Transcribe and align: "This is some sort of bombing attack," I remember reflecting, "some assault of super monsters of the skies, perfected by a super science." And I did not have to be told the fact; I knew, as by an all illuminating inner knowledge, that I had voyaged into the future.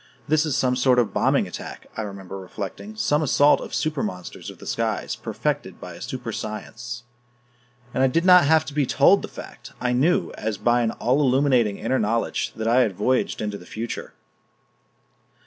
"This 0.27 0.47
is 0.47 0.57
some 0.57 0.75
sort 0.75 0.97
of 0.97 1.13
bombing 1.13 1.45
attack," 1.47 1.85
I 1.95 2.01
remember 2.01 2.39
reflecting, 2.39 2.95
"some 2.95 3.21
assault 3.21 3.61
of 3.61 3.71
super 3.75 4.01
monsters 4.01 4.49
of 4.49 4.57
the 4.57 4.65
skies, 4.65 5.15
perfected 5.15 5.79
by 5.79 5.93
a 5.93 6.01
super 6.01 6.31
science." 6.31 7.03
And 7.93 8.01
I 8.01 8.07
did 8.07 8.25
not 8.25 8.45
have 8.47 8.65
to 8.65 8.73
be 8.73 8.87
told 8.87 9.21
the 9.21 9.27
fact; 9.27 9.73
I 9.79 9.93
knew, 9.93 10.31
as 10.35 10.57
by 10.57 10.81
an 10.81 10.89
all 10.89 11.21
illuminating 11.21 11.77
inner 11.77 11.99
knowledge, 11.99 12.51
that 12.55 12.67
I 12.67 12.79
had 12.79 12.95
voyaged 12.95 13.41
into 13.41 13.59
the 13.59 13.67
future. 13.67 14.15